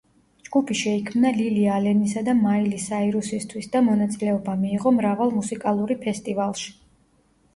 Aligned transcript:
ჯგუფი 0.45 0.75
შეიქმნა 0.77 1.31
ლილი 1.39 1.65
ალენისა 1.73 2.23
და 2.29 2.33
მაილი 2.39 2.79
საირუსისთვის 2.85 3.69
და 3.75 3.83
მონაწილეობა 3.89 4.57
მიიღო 4.63 4.93
მრავალ 4.97 5.35
მუსიკალური 5.39 5.99
ფესტივალშ. 6.07 6.65